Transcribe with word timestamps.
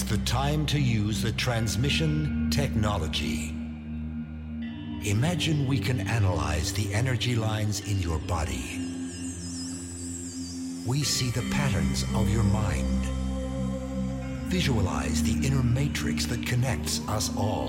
it's 0.00 0.08
the 0.08 0.24
time 0.24 0.64
to 0.64 0.80
use 0.80 1.20
the 1.20 1.32
transmission 1.32 2.48
technology. 2.50 3.50
Imagine 5.04 5.66
we 5.66 5.78
can 5.78 6.00
analyze 6.08 6.72
the 6.72 6.92
energy 6.94 7.36
lines 7.36 7.80
in 7.86 7.98
your 7.98 8.18
body. 8.20 8.80
We 10.86 11.02
see 11.02 11.28
the 11.30 11.46
patterns 11.50 12.04
of 12.14 12.30
your 12.30 12.44
mind. 12.44 13.04
Visualize 14.46 15.22
the 15.22 15.46
inner 15.46 15.62
matrix 15.62 16.24
that 16.26 16.46
connects 16.46 17.06
us 17.06 17.30
all 17.36 17.68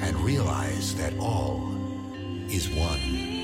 and 0.00 0.16
realize 0.20 0.94
that 0.94 1.12
all 1.18 1.60
is 2.48 2.70
one. 2.70 3.41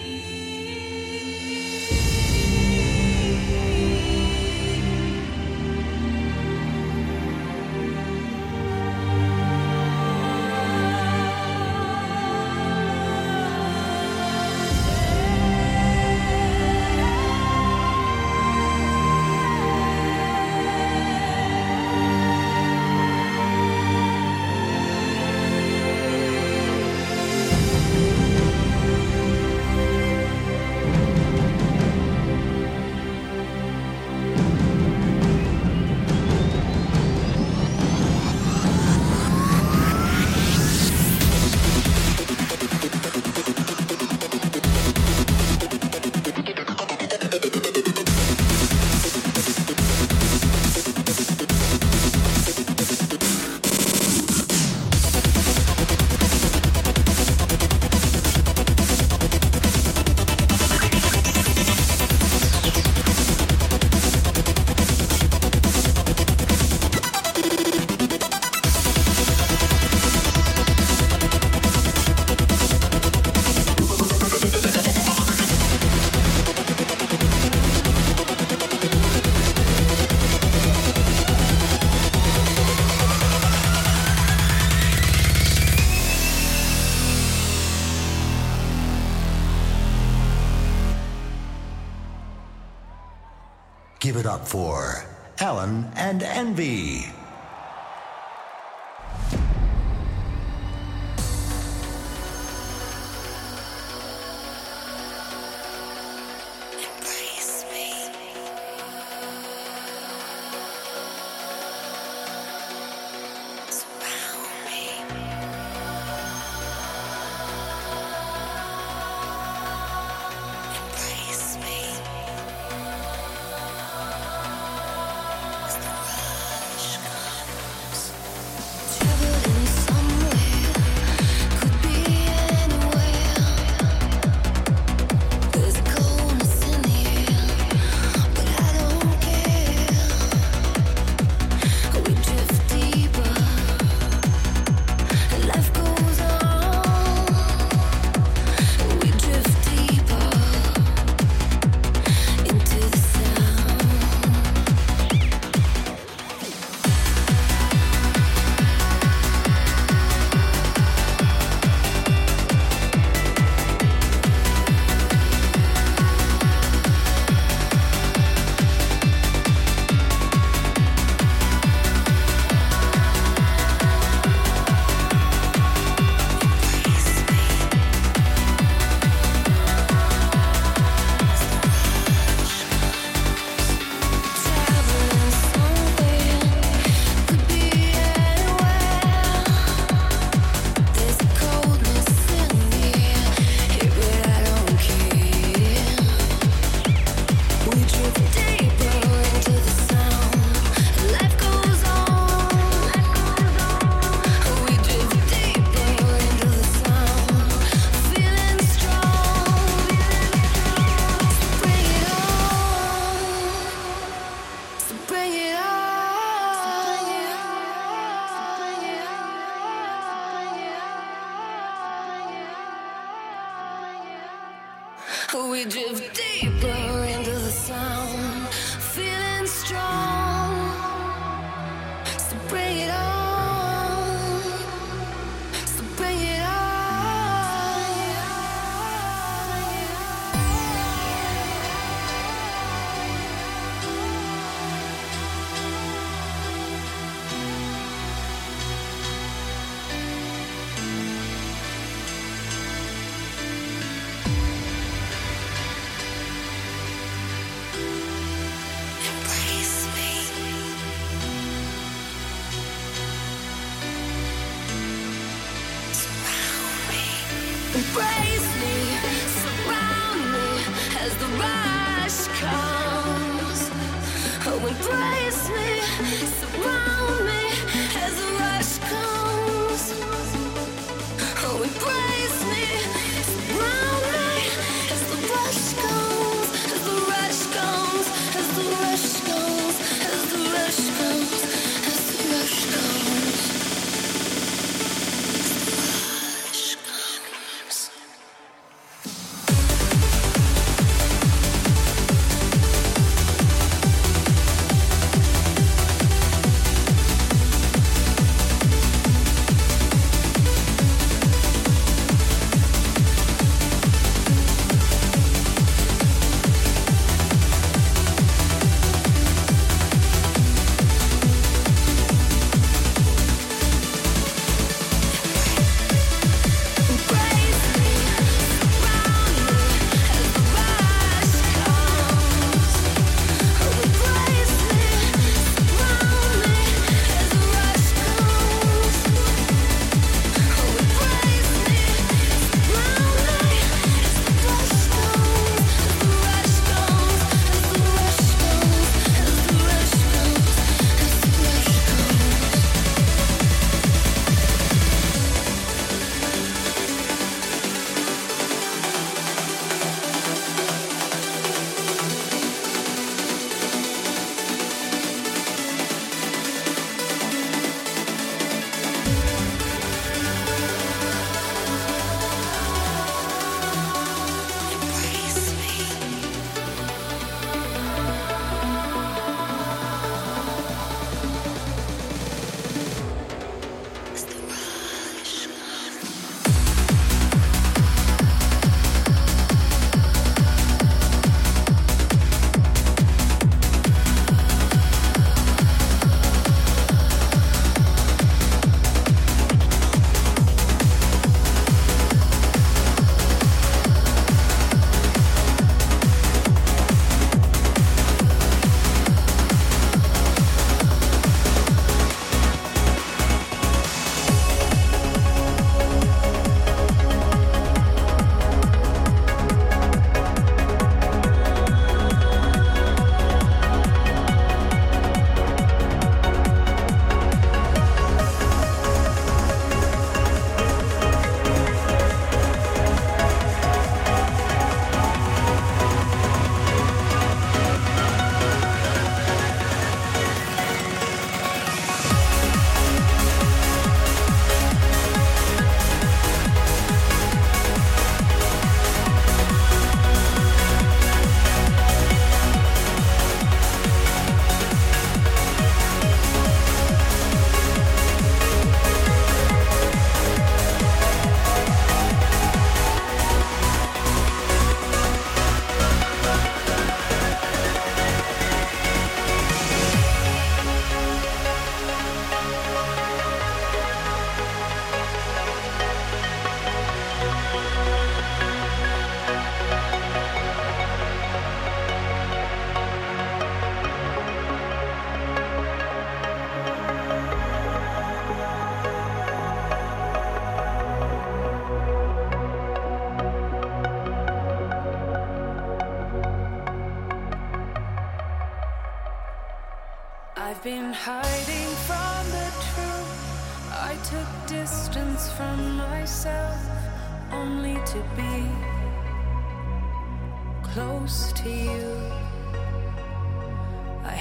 Envy. 96.58 97.07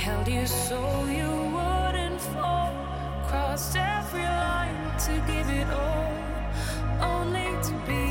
held 0.08 0.28
you 0.30 0.48
so 0.48 0.80
you 1.20 1.30
wouldn't 1.56 2.22
fall. 2.34 2.72
Crossed 3.28 3.76
every 3.76 4.28
line 4.44 4.80
to 5.06 5.14
give 5.32 5.50
it 5.62 5.70
all, 5.84 6.12
only 7.14 7.50
to 7.68 7.74
be. 7.86 8.07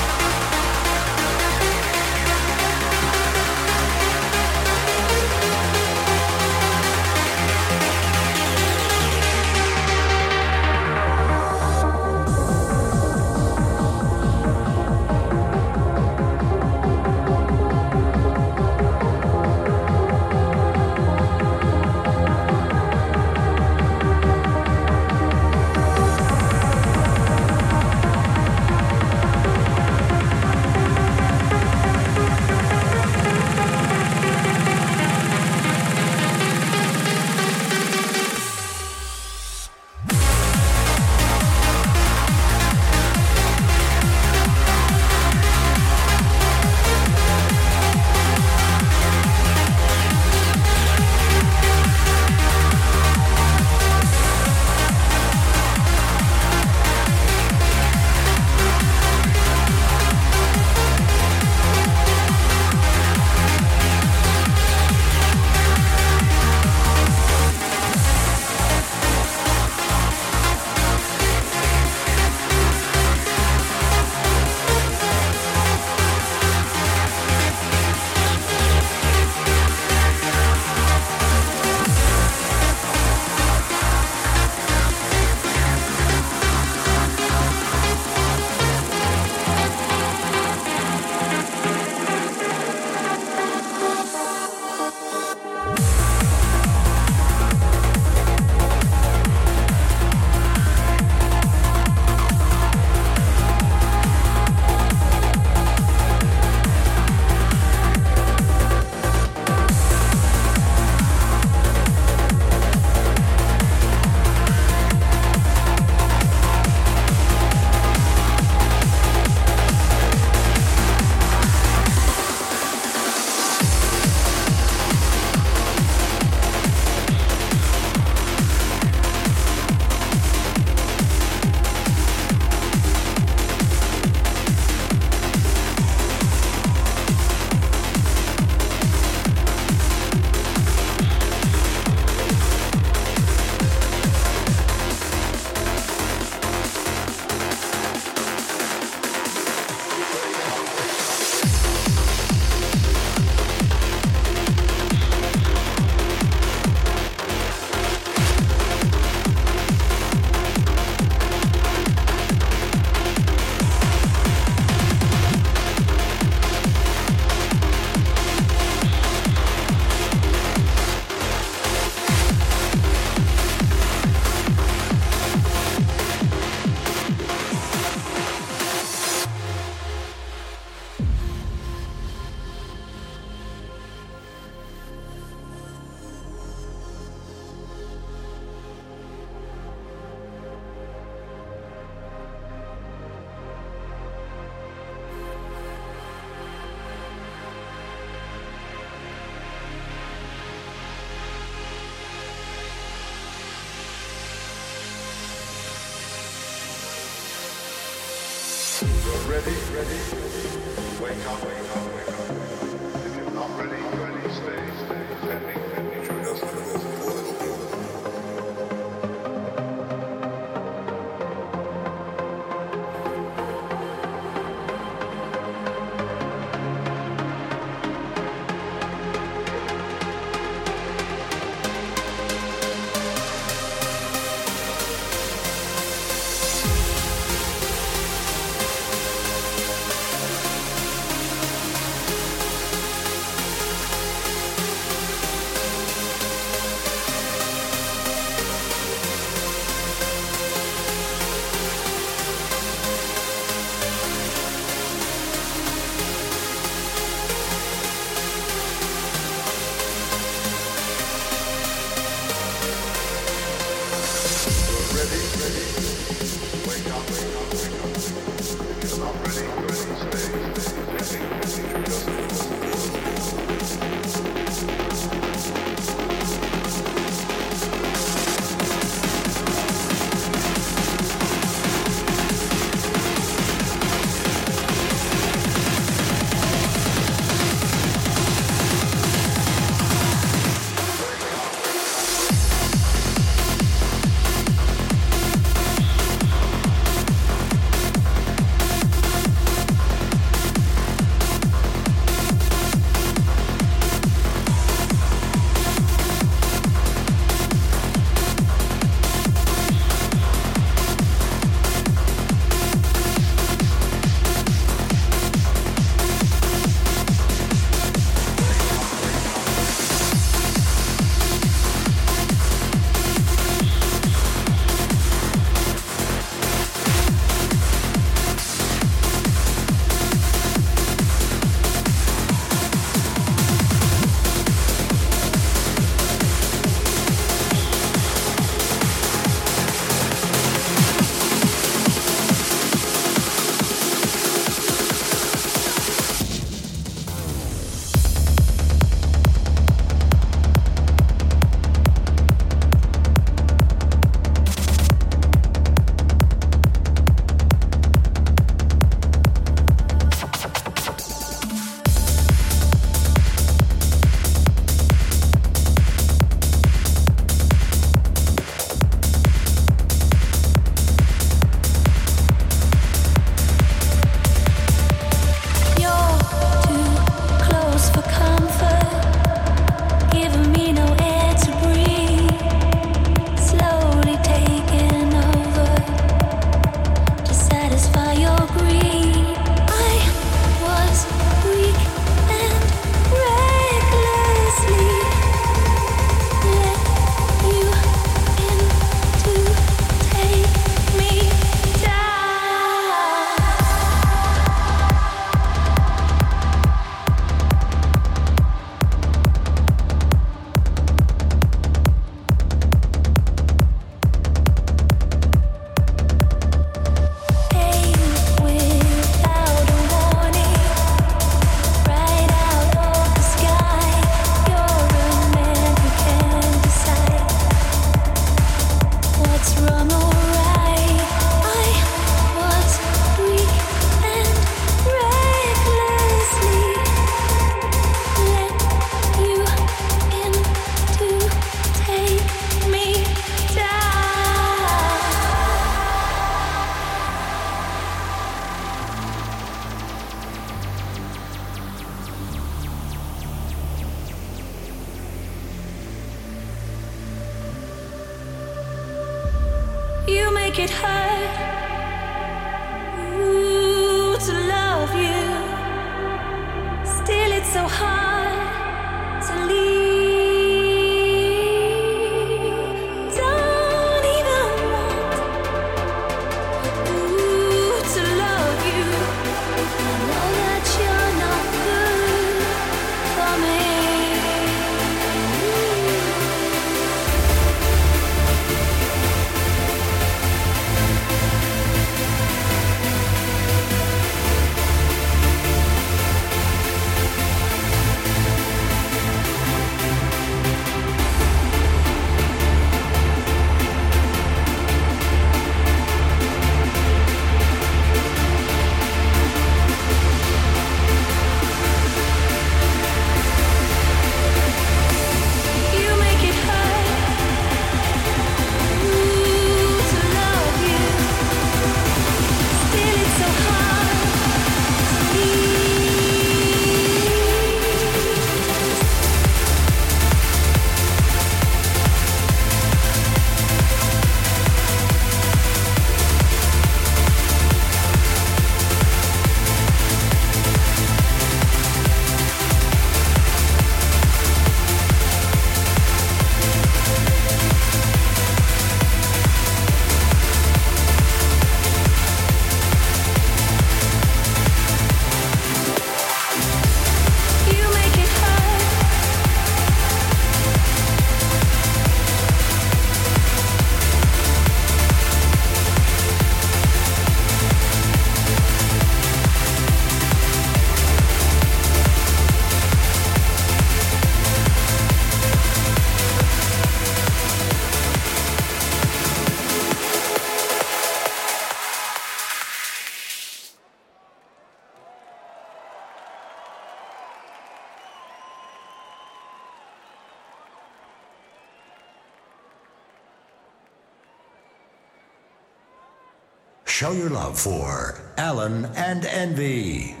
For 597.35 597.99
Allen 598.17 598.65
and 598.75 599.05
Envy. 599.05 600.00